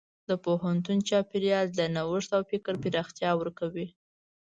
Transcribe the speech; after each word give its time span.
د 0.29 0.31
پوهنتون 0.45 0.97
چاپېریال 1.09 1.67
د 1.77 1.81
نوښت 1.95 2.29
او 2.37 2.41
فکر 2.51 2.73
پراختیا 2.83 3.31
ورکوي. 3.37 3.87